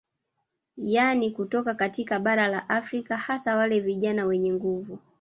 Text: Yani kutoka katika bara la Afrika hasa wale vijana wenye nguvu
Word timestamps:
Yani 0.77 1.31
kutoka 1.31 1.73
katika 1.75 2.19
bara 2.19 2.47
la 2.47 2.69
Afrika 2.69 3.17
hasa 3.17 3.55
wale 3.55 3.79
vijana 3.79 4.25
wenye 4.25 4.53
nguvu 4.53 4.99